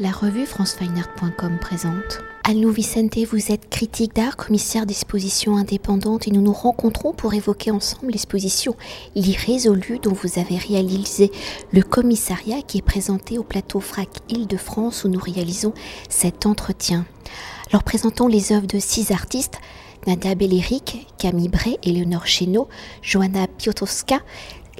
[0.00, 2.20] La revue francefineart.com présente.
[2.44, 7.72] Alnou Vicente, vous êtes critique d'art, commissaire d'exposition indépendante et nous nous rencontrons pour évoquer
[7.72, 8.76] ensemble l'exposition
[9.16, 11.32] L'Irrésolu dont vous avez réalisé
[11.72, 15.74] le commissariat qui est présenté au plateau FRAC Île-de-France où nous réalisons
[16.08, 17.04] cet entretien.
[17.70, 19.58] Alors présentons les œuvres de six artistes
[20.06, 22.68] Nada Belleric, Camille Bray, Eleonore Chénaud,
[23.02, 24.20] Joanna Piotowska,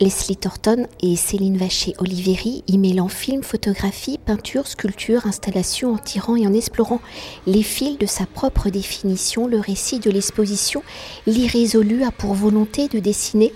[0.00, 6.46] Leslie Thornton et Céline Vacher-Oliveri y mêlant film, photographie, peinture, sculpture, installation en tirant et
[6.46, 7.00] en explorant
[7.46, 10.84] les fils de sa propre définition, le récit de l'exposition,
[11.26, 13.52] l'irrésolu a pour volonté de dessiner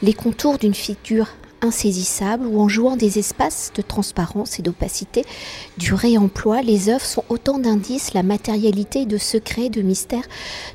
[0.00, 1.28] les contours d'une figure
[1.62, 5.24] insaisissable ou en jouant des espaces de transparence et d'opacité,
[5.78, 10.26] du réemploi, les œuvres sont autant d'indices, la matérialité de secrets, de mystères,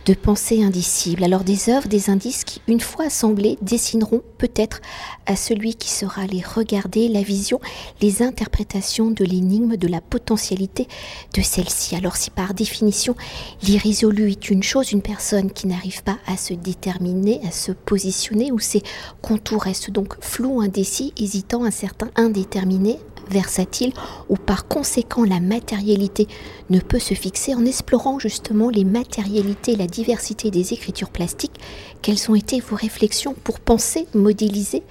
[0.06, 1.24] de pensées indicibles.
[1.24, 4.82] Alors des œuvres, des indices qui, une fois assemblés, dessineront peut-être
[5.26, 7.60] à celui qui saura les regarder la vision,
[8.02, 10.88] les interprétations de l'énigme, de la potentialité
[11.34, 11.96] de celle-ci.
[11.96, 13.16] Alors si par définition
[13.64, 18.52] l'irrésolu est une chose, une personne qui n'arrive pas à se déterminer, à se positionner,
[18.52, 18.84] où ses
[19.22, 23.94] contours restent donc flous, hésitants, incertains, indéterminés, versatile
[24.30, 26.28] ou par conséquent la matérialité
[26.70, 31.60] ne peut se fixer en explorant justement les matérialités la diversité des écritures plastiques,
[32.02, 34.84] quelles ont été vos réflexions pour penser, modéliser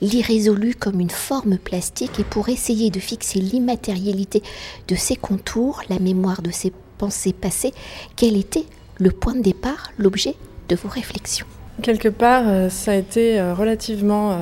[0.00, 4.42] l'irrésolu comme une forme plastique et pour essayer de fixer l'immatérialité
[4.88, 7.74] de ses contours, la mémoire de ses pensées passées,
[8.16, 8.66] quel était
[8.98, 10.36] le point de départ, l'objet
[10.68, 11.46] de vos réflexions?
[11.82, 14.36] Quelque part, euh, ça a été euh, relativement euh,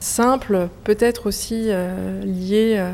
[0.00, 1.70] simple, peut-être aussi
[2.24, 2.84] lié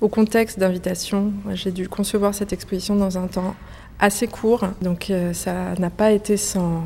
[0.00, 1.32] au contexte d'invitation.
[1.52, 3.54] J'ai dû concevoir cette exposition dans un temps
[3.98, 6.82] assez court, donc ça n'a pas été sans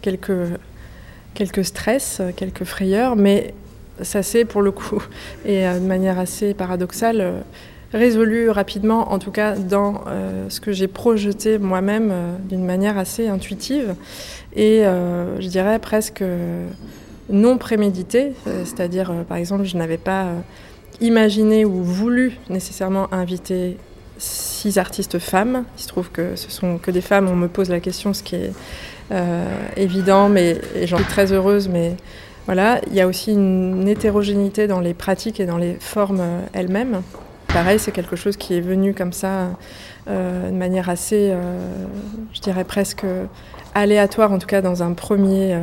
[0.00, 0.58] quelques,
[1.34, 3.52] quelques stress, quelques frayeurs, mais
[4.00, 5.02] ça s'est pour le coup,
[5.44, 7.42] et de manière assez paradoxale,
[7.92, 10.04] résolu rapidement, en tout cas dans
[10.48, 12.12] ce que j'ai projeté moi-même
[12.48, 13.94] d'une manière assez intuitive
[14.54, 16.24] et euh, je dirais presque
[17.30, 20.26] non prémédité, euh, c'est-à-dire euh, par exemple je n'avais pas
[21.00, 23.78] imaginé ou voulu nécessairement inviter
[24.18, 25.64] six artistes femmes.
[25.78, 28.22] Il se trouve que ce sont que des femmes, on me pose la question, ce
[28.22, 28.52] qui est
[29.76, 31.96] évident, mais j'en suis très heureuse, mais
[32.46, 36.22] voilà, il y a aussi une hétérogénéité dans les pratiques et dans les formes
[36.52, 37.02] elles-mêmes.
[37.52, 39.50] Pareil, c'est quelque chose qui est venu comme ça
[40.06, 41.34] de manière assez,
[42.32, 43.04] je dirais presque
[43.74, 45.60] aléatoire, en tout cas dans un premier, euh,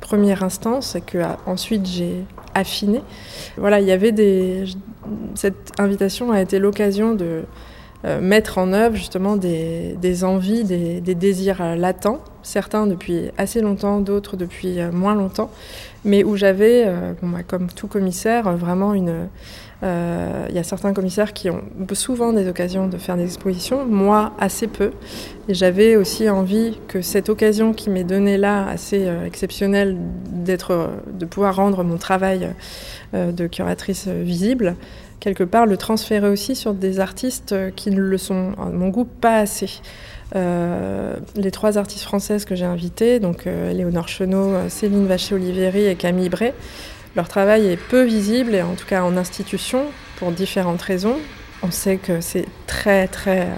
[0.00, 3.02] première instance, et que euh, ensuite j'ai affiné.
[3.56, 4.64] Voilà, il y avait des.
[5.34, 7.42] Cette invitation a été l'occasion de euh,
[8.20, 14.78] mettre en œuvre justement des, envies, des, désirs latents, certains depuis assez longtemps, d'autres depuis
[14.92, 15.50] moins longtemps,
[16.04, 16.84] mais où j'avais,
[17.20, 19.28] bon, bah, comme tout commissaire, vraiment une
[19.82, 21.62] euh, il y a certains commissaires qui ont
[21.94, 24.92] souvent des occasions de faire des expositions, moi assez peu.
[25.48, 29.96] Et j'avais aussi envie que cette occasion qui m'est donnée là, assez euh, exceptionnelle,
[30.30, 32.50] d'être, de pouvoir rendre mon travail
[33.14, 34.76] euh, de curatrice visible,
[35.22, 39.04] quelque part le transférer aussi sur des artistes qui ne le sont, à mon goût,
[39.04, 39.80] pas assez.
[40.34, 46.52] les trois artistes françaises que j'ai invitées, donc Léonore Chenot, Céline Vacher-Oliveri et Camille Bray,
[47.14, 49.84] leur travail est peu visible, et en tout cas en institution,
[50.16, 51.16] pour différentes raisons.
[51.62, 53.48] On sait que c'est très, très,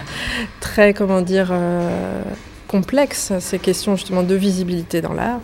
[0.60, 2.22] très, comment dire, euh,
[2.74, 5.38] complexe, ces questions justement de visibilité dans l'art.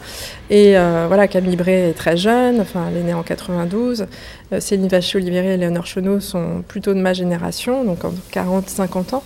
[0.50, 4.06] Et euh, voilà, Camille Bray est très jeune, enfin, elle est née en 92.
[4.52, 9.22] Euh, Céline Vachier-Oliveri et Léonore Chenot sont plutôt de ma génération, donc en 40-50 ans.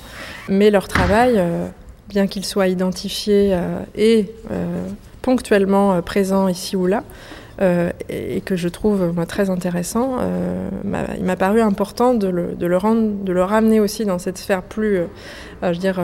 [0.50, 1.42] Mais leur travail,
[2.10, 3.58] bien qu'il soit identifié
[3.96, 4.30] et
[5.22, 7.04] ponctuellement présent ici ou là,
[7.60, 10.68] euh, et que je trouve moi, très intéressant, euh,
[11.16, 14.98] il m'a paru important de le, rendre, de le ramener aussi dans cette sphère plus,
[14.98, 16.00] euh, je dire,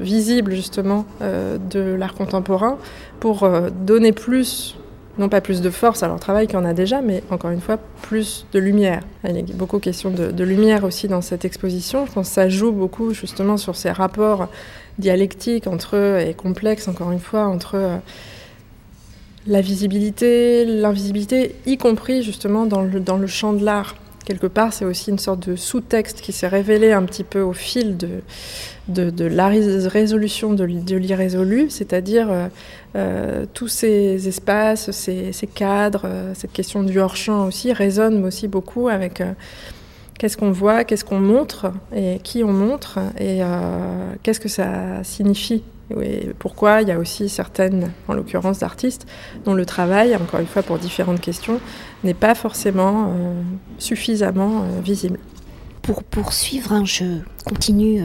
[0.00, 2.76] visible justement de l'art contemporain
[3.20, 3.48] pour
[3.84, 4.76] donner plus
[5.16, 7.52] non pas plus de force à leur travail qu'il y en a déjà, mais encore
[7.52, 9.00] une fois, plus de lumière.
[9.22, 12.04] Il y a beaucoup de questions de, de, lumière aussi dans cette exposition.
[12.04, 14.48] Je pense que ça joue beaucoup justement sur ces rapports
[14.98, 18.00] dialectiques entre et complexes, encore une fois, entre
[19.46, 23.96] la visibilité, l'invisibilité, y compris justement dans le, dans le champ de l'art.
[24.24, 27.52] Quelque part, c'est aussi une sorte de sous-texte qui s'est révélé un petit peu au
[27.52, 28.22] fil de,
[28.88, 32.48] de, la résolution de, l'irrésolu, c'est-à-dire euh,
[32.96, 38.88] euh, tous ces espaces, ces, cadres, euh, cette question du hors-champ aussi résonne aussi beaucoup
[38.88, 39.22] avec
[40.18, 43.40] qu'est-ce qu'on voit, qu'est-ce qu'on montre et qui on montre et
[44.22, 45.62] qu'est-ce que ça signifie
[46.00, 46.82] et pourquoi?
[46.82, 49.06] Il y a aussi certaines, en l'occurrence d'artistes,
[49.44, 51.60] dont le travail, encore une fois pour différentes questions,
[52.04, 53.42] n'est pas forcément euh,
[53.78, 55.18] suffisamment euh, visible.
[55.82, 57.04] pour poursuivre, je
[57.44, 58.02] continue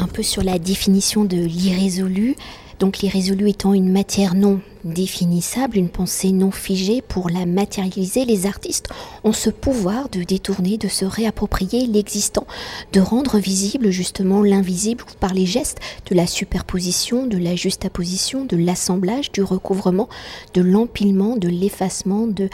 [0.00, 2.34] un peu sur la définition de l'irrésolu.
[2.82, 8.44] Donc l'irrésolu étant une matière non définissable, une pensée non figée, pour la matérialiser, les
[8.44, 8.88] artistes
[9.22, 12.44] ont ce pouvoir de détourner, de se réapproprier l'existant,
[12.92, 15.78] de rendre visible justement l'invisible par les gestes
[16.10, 20.08] de la superposition, de la juxtaposition, de l'assemblage, du recouvrement,
[20.54, 22.48] de l'empilement, de l'effacement, de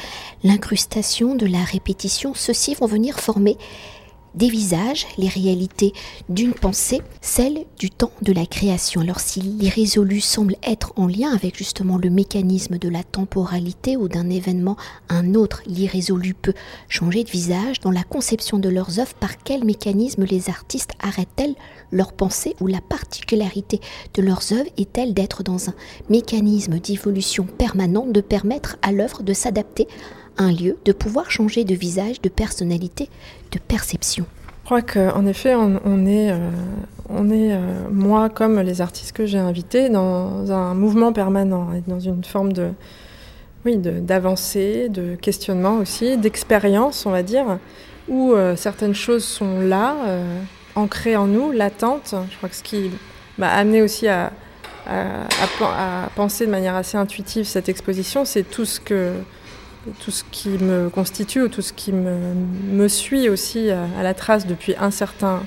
[0.45, 2.35] l'incrustation, de la répétition.
[2.35, 3.57] Ceux-ci vont venir former
[4.35, 5.93] des visages, les réalités
[6.29, 9.01] d'une pensée, celle du temps de la création.
[9.01, 14.09] Alors si l'irrésolu semble être en lien avec justement le mécanisme de la temporalité ou
[14.09, 14.77] d'un événement
[15.09, 16.55] un autre, l'irrésolu peut
[16.89, 19.15] changer de visage dans la conception de leurs œuvres.
[19.15, 21.55] Par quel mécanisme les artistes arrêtent-elles
[21.91, 23.81] leur pensée ou la particularité
[24.15, 25.75] de leurs œuvres est-elle d'être dans un
[26.09, 29.89] mécanisme d'évolution permanente, de permettre à l'œuvre de s'adapter
[30.39, 33.09] un lieu, de pouvoir changer de visage, de personnalité,
[33.53, 34.25] de perception.
[34.63, 36.51] Je crois qu'en effet, on, est, euh,
[37.09, 42.01] on est euh, moi comme les artistes que j'ai invités, dans un mouvement permanent dans
[42.01, 42.69] une forme de,
[43.65, 47.59] oui, d'avancée, de, questionnement aussi, d'expérience, on va dire,
[48.09, 49.97] où euh, certaines choses sont là,
[50.75, 52.15] ancrées en nous, latentes.
[52.31, 52.91] Je crois que ce qui
[53.39, 54.33] m'a amené aussi à,
[54.87, 59.13] à, penser de manière assez intuitive cette exposition, c'est tout ce que
[60.05, 64.47] tout ce qui me constitue ou tout ce qui me, suit aussi à, la trace
[64.47, 65.43] depuis un certain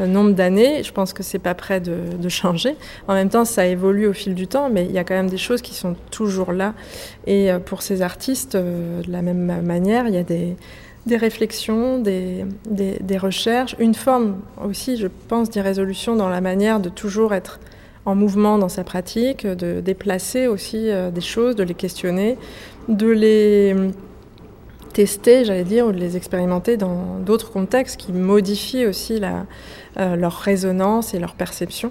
[0.00, 0.82] euh, nombre d'années.
[0.82, 2.76] Je pense que c'est pas prêt de, changer.
[3.06, 5.30] En même temps, ça évolue au fil du temps, mais il y a quand même
[5.30, 6.74] des choses qui sont toujours là.
[7.26, 10.56] Et euh, pour ces artistes, euh, de la même manière, il y a des,
[11.16, 17.34] réflexions, des, des, recherches, une forme aussi, je pense, d'irrésolution dans la manière de toujours
[17.34, 17.60] être
[18.04, 22.36] en mouvement dans sa pratique, de déplacer aussi des choses, de les questionner,
[22.88, 23.74] de les
[24.94, 29.20] tester, j'allais dire, ou de les expérimenter dans d'autres contextes qui modifient aussi
[29.98, 31.90] euh, leur résonance et leur perception.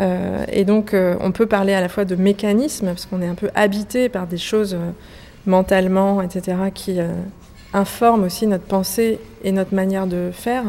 [0.00, 3.26] Euh, et donc, euh, on peut parler à la fois de mécanismes, parce qu'on est
[3.26, 4.78] un peu habité par des choses
[5.44, 6.98] mentalement, etc., qui
[7.74, 10.64] informent aussi notre pensée et notre manière de faire,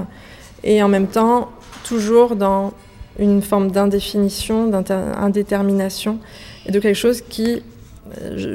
[0.64, 1.50] et en même temps,
[1.84, 2.74] toujours dans
[3.20, 6.20] une forme d'indéfinition, d'indétermination,
[6.66, 7.62] et de quelque chose qui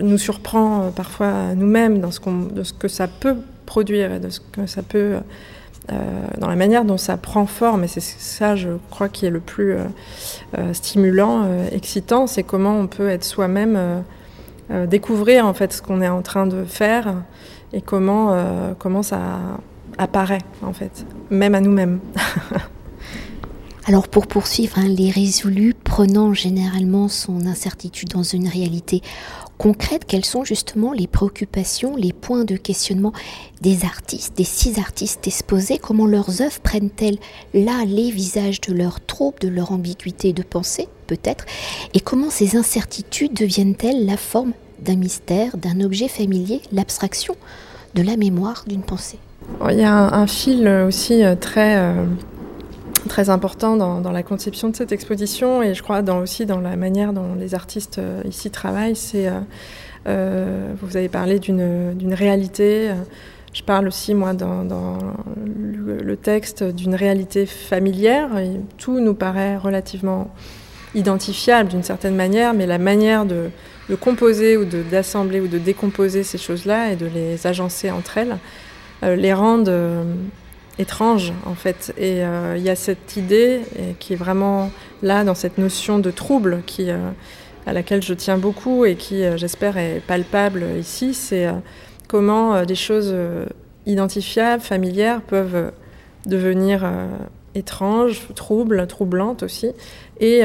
[0.02, 2.20] nous surprend euh, parfois nous-mêmes dans ce,
[2.62, 3.36] ce, que ça peut
[3.66, 5.16] produire et de ce que ça peut,
[5.90, 5.94] euh,
[6.38, 7.84] dans la manière dont ça prend forme.
[7.84, 12.86] Et c'est ça, je crois, qui est le plus euh, stimulant, excitant, c'est comment on
[12.86, 14.02] peut être soi-même,
[14.88, 17.14] découvrir en fait ce qu'on est en train de faire
[17.74, 18.36] et comment,
[18.78, 19.20] comment ça
[19.98, 22.00] apparaît en fait, même à nous-mêmes.
[23.84, 29.02] Alors pour poursuivre, hein, les résolus prenant généralement son incertitude dans une réalité
[29.58, 33.12] concrète, quelles sont justement les préoccupations, les points de questionnement
[33.60, 37.18] des artistes, des six artistes exposés, comment leurs œuvres prennent-elles
[37.54, 41.44] là les visages de leurs troubles, de leur ambiguïté de pensée peut-être,
[41.92, 47.36] et comment ces incertitudes deviennent-elles la forme d'un mystère, d'un objet familier, l'abstraction
[47.94, 49.18] de la mémoire d'une pensée?
[49.70, 51.76] Il y a un, fil aussi euh, très...
[51.76, 52.06] Euh,
[53.08, 57.12] très important dans, la conception de cette exposition et je crois aussi dans la manière
[57.12, 58.96] dont les artistes euh, ici travaillent.
[58.96, 59.40] C'est, euh,
[60.06, 62.90] euh, vous avez parlé d'une réalité.
[63.52, 64.98] Je parle aussi, moi, dans,
[65.46, 68.30] le, texte d'une réalité familière.
[68.78, 70.30] Tout nous paraît relativement
[70.94, 73.50] identifiable d'une certaine manière, mais la manière de,
[74.00, 78.38] composer ou d'assembler ou de décomposer ces choses-là et de les agencer entre elles
[79.02, 79.72] les rendent
[80.78, 81.92] étrange en fait.
[81.96, 83.60] Et euh, il y a cette idée
[83.98, 84.70] qui est vraiment
[85.02, 87.10] là dans cette notion de trouble qui, euh,
[87.66, 91.48] à laquelle je tiens beaucoup et qui euh, j'espère est palpable ici, c'est
[92.08, 93.14] comment des choses
[93.86, 95.72] identifiables, familières peuvent
[96.26, 96.84] devenir
[97.54, 99.72] étranges, troubles, troublantes aussi,
[100.20, 100.42] et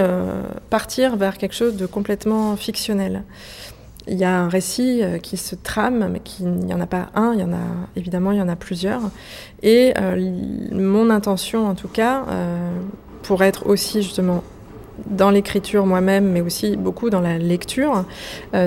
[0.70, 3.24] partir vers quelque chose de complètement fictionnel
[4.08, 7.10] il y a un récit euh, qui se trame, mais il n'y en a pas
[7.16, 9.02] un, il y en a évidemment il y en a plusieurs.
[9.64, 10.32] Et euh,
[10.72, 12.72] mon intention en tout cas, euh,
[13.24, 14.44] pour être aussi justement
[15.06, 18.04] dans l'écriture moi-même, mais aussi beaucoup dans la lecture,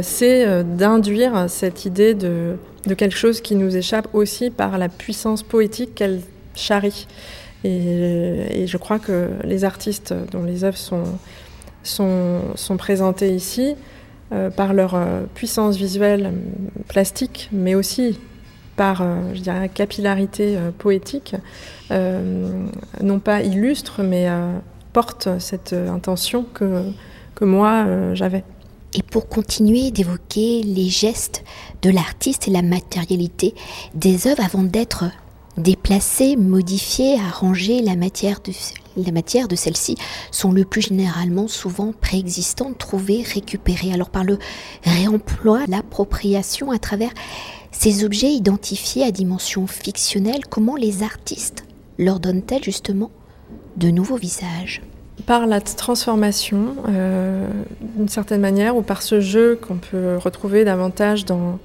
[0.01, 2.57] c'est d'induire cette idée de,
[2.97, 6.21] quelque chose qui nous échappe aussi par la puissance poétique qu'elle
[6.55, 7.09] charrie.
[7.65, 10.79] Et, je crois que les artistes dont les œuvres
[11.83, 13.75] sont, présentées ici,
[14.57, 18.19] par leur euh, puissance visuelle euh, plastique, mais aussi
[18.77, 21.37] par, je dirais, capillarité poétique,
[21.91, 24.27] non pas illustre, mais
[24.95, 26.85] porte cette intention que,
[27.35, 27.85] que moi
[28.15, 28.43] j'avais.
[28.95, 31.45] Et pour continuer d'évoquer les gestes
[31.83, 33.55] de l'artiste et la matérialité
[33.93, 35.05] des œuvres avant d'être
[35.61, 38.53] Déplacer, modifier, arranger la matière de,
[39.05, 39.97] la matière de celle-ci
[40.31, 43.93] sont le plus généralement souvent préexistantes, trouvées, récupérées.
[43.93, 44.39] Alors par le
[44.85, 47.11] réemploi, l'appropriation à travers
[47.73, 51.65] ces objets identifiés à dimension fictionnelle, comment les artistes
[51.99, 53.11] leur donnent-elles justement
[53.77, 54.83] de nouveaux visages?
[55.27, 57.47] Par la transformation, euh,
[57.97, 61.59] d'une certaine manière, ou par ce jeu qu'on peut retrouver davantage dans,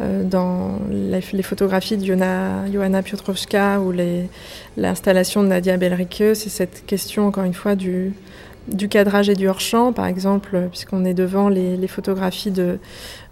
[0.00, 3.92] dans les, photographies de Johanna Piotrowska ou
[4.76, 8.12] l'installation de Nadia Belrike, c'est cette question, encore une fois, du,
[8.68, 12.78] du cadrage et du hors-champ, par exemple, puisqu'on est devant les, photographies de,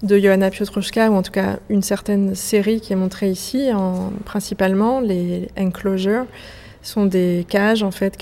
[0.02, 4.10] de Johanna Piotrowska, ou en tout cas une certaine série qui est montrée ici, en,
[4.24, 6.26] principalement les enclosures,
[6.82, 8.16] sont des cages en fait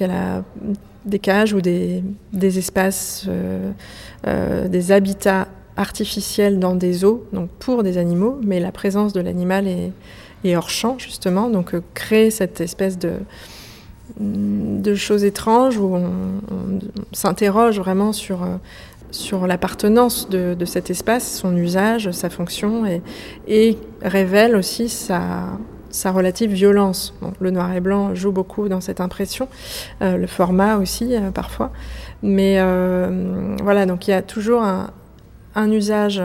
[1.04, 3.70] des cages ou des, des espaces, euh,
[4.26, 9.20] euh, des habitats artificiels dans des eaux, donc pour des animaux, mais la présence de
[9.20, 9.92] l'animal est,
[10.54, 13.14] hors champ justement, donc euh, créer cette espèce de,
[14.20, 16.78] de choses étranges où on,
[17.12, 18.46] s'interroge vraiment sur,
[19.10, 22.84] sur l'appartenance de, cet espace, son usage, sa fonction,
[23.48, 25.58] et, révèle aussi sa,
[25.90, 27.14] sa relative violence.
[27.40, 29.48] le noir et blanc joue beaucoup dans cette impression,
[30.02, 31.72] euh, le format aussi euh, parfois.
[32.22, 34.90] Mais euh, voilà, donc il y a toujours un,
[35.70, 36.22] usage,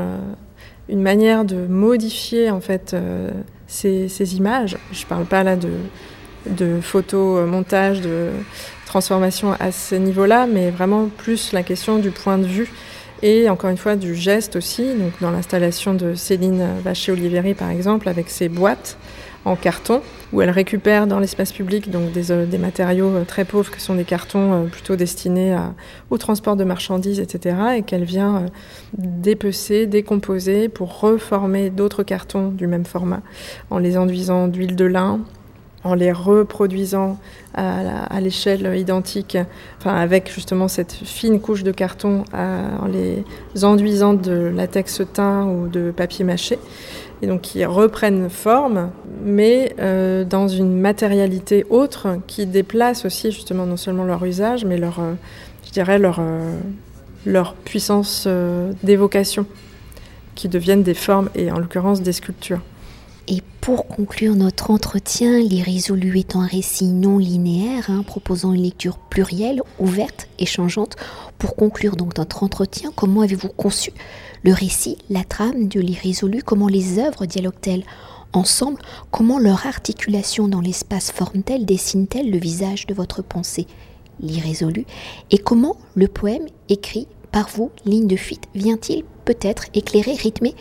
[0.90, 2.96] une manière de modifier en fait
[3.68, 4.78] ces, images.
[4.92, 5.70] Je ne parle pas là de,
[6.50, 8.30] de photos, montage, de
[8.86, 12.70] transformation à ce niveau-là, mais vraiment plus la question du point de vue
[13.22, 14.86] et encore une fois du geste aussi.
[15.22, 18.98] Dans l'installation de Céline Vacher-Oliveri par exemple, avec ses boîtes
[19.46, 20.02] en carton,
[20.34, 23.96] où elle récupère dans l'espace public donc des, euh, matériaux euh, très pauvres, que sont
[23.96, 25.58] des cartons euh, plutôt destinés
[26.10, 28.46] au transport de marchandises, etc., et qu'elle vient
[28.98, 33.22] dépecer, décomposer pour reformer d'autres cartons du même format,
[33.70, 35.20] en les enduisant d'huile de lin,
[35.84, 37.18] en les reproduisant
[37.56, 39.38] à, l'échelle identique,
[39.80, 43.26] enfin avec justement cette fine couche de carton, en les
[43.64, 46.60] enduisant de latex teint ou de papier mâché
[47.22, 48.90] et donc qui reprennent forme,
[49.24, 54.78] mais euh, dans une matérialité autre qui déplace aussi justement non seulement leur usage, mais
[54.78, 55.14] leur, euh,
[55.66, 56.58] je dirais leur, euh,
[57.26, 58.28] leur puissance
[58.82, 59.46] d'évocation,
[60.34, 62.62] qui deviennent des formes et en l'occurrence des sculptures.
[63.28, 68.98] Et pour conclure notre entretien, l'irrésolu est un récit non linéaire, hein, proposant une lecture
[68.98, 70.96] plurielle, ouverte et changeante.
[71.38, 73.92] Pour conclure donc notre entretien, comment avez-vous conçu
[74.44, 77.86] le récit, la trame de l'irrésolu, comment les œuvres dialoguent-elles
[78.34, 83.68] ensemble, comment leur articulation dans l'espace forme-t-elle, dessine-t-elle le visage de votre pensée,
[84.20, 84.86] l'irrésolu,
[85.30, 90.56] et comment le poème écrit par vous, ligne de fuite, vient-il peut-être éclairer, rythmer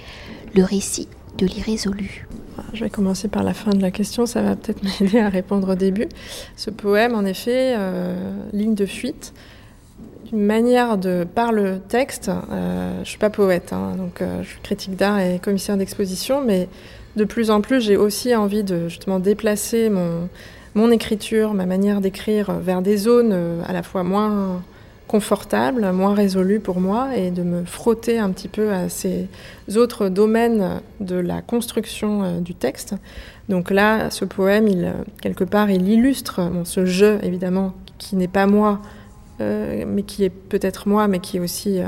[0.54, 2.28] le récit de l'irrésolu
[2.72, 5.72] je vais commencer par la fin de la question, ça va peut-être m'aider à répondre
[5.72, 6.08] au début.
[6.56, 8.14] Ce poème, en effet, euh,
[8.52, 9.32] ligne de fuite,
[10.32, 14.48] une manière de, par le texte, euh, je suis pas poète, hein, donc euh, je
[14.48, 16.68] suis critique d'art et commissaire d'exposition, mais
[17.16, 20.28] de plus en plus, j'ai aussi envie de justement déplacer mon,
[20.74, 23.34] mon écriture, ma manière d'écrire vers des zones
[23.66, 24.62] à la fois moins
[25.10, 29.26] confortables, moins résolues pour moi, et de me frotter un petit peu à ces
[29.74, 32.94] autres domaines de la construction euh, du texte.
[33.48, 38.46] Donc là, ce poème, il, quelque part, il illustre ce jeu, évidemment, qui n'est pas
[38.46, 38.80] moi,
[39.40, 41.86] euh, mais qui est peut-être moi, mais qui est aussi euh,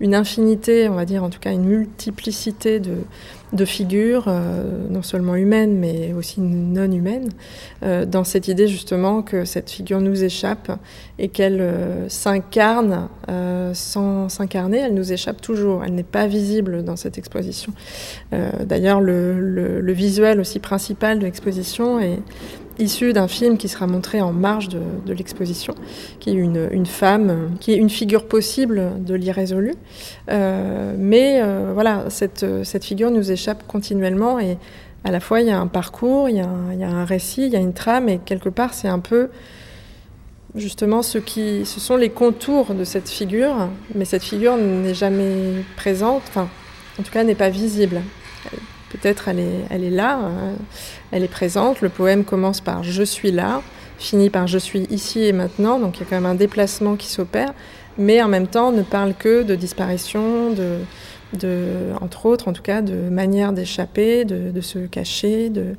[0.00, 5.36] une infinité, on va dire en tout cas une multiplicité de, figures, euh, non seulement
[5.36, 7.30] humaines, mais aussi non humaines,
[7.82, 10.72] dans cette idée justement que cette figure nous échappe
[11.18, 13.08] et qu'elle s'incarne
[13.74, 17.72] sans s'incarner, elle nous échappe toujours, elle n'est pas visible dans cette exposition.
[18.32, 22.20] D'ailleurs, le, le, le, visuel aussi principal de l'exposition est
[22.80, 25.74] issu d'un film qui sera montré en marge de, l'exposition,
[26.18, 29.74] qui est une, femme, qui est une figure possible de l'irrésolu.
[30.30, 34.56] Euh, mais euh, voilà, cette, cette, figure nous échappe continuellement et
[35.04, 36.90] à la fois il y a un parcours, il y a un, il y a
[36.90, 39.30] un récit, il y a une trame et quelque part c'est un peu
[40.54, 45.64] justement ce, qui, ce sont les contours de cette figure, mais cette figure n'est jamais
[45.76, 46.48] présente, enfin
[46.98, 48.00] en tout cas n'est pas visible.
[48.90, 50.54] Peut-être elle est, là, hein.
[51.12, 51.80] elle est présente.
[51.80, 53.62] Le poème commence par Je suis là,
[53.98, 55.78] finit par Je suis ici et maintenant.
[55.78, 57.54] Donc il y a quand même un déplacement qui s'opère,
[57.98, 60.78] mais en même temps ne parle que de disparition, de,
[61.38, 65.76] de, entre autres en tout cas, de manière d'échapper, de, se cacher, de,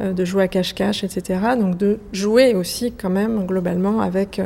[0.00, 1.40] euh, de jouer à cache-cache, etc.
[1.58, 4.40] Donc de jouer aussi quand même globalement avec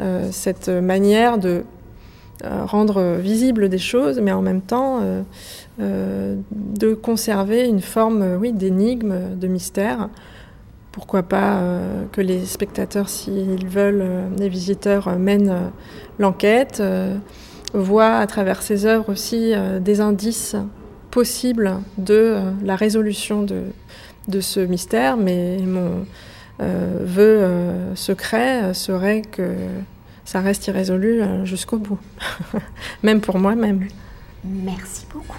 [0.00, 1.64] euh, cette manière de
[2.44, 5.00] euh, rendre visible des choses, mais en même temps
[5.78, 10.08] de conserver une forme oui, d'énigme, de mystère,
[10.92, 11.60] pourquoi pas
[12.12, 14.04] que les spectateurs, s'ils veulent,
[14.38, 15.72] les visiteurs mènent
[16.20, 16.80] l'enquête,
[17.72, 20.54] voient à travers ces œuvres aussi des indices
[21.10, 23.62] possibles de la résolution de,
[24.28, 26.06] de ce mystère, mais mon
[26.60, 27.48] vœu
[27.96, 29.50] secret serait que
[30.24, 31.98] ça reste irrésolu jusqu'au bout,
[33.02, 33.88] même pour moi-même.
[34.44, 35.38] Merci beaucoup.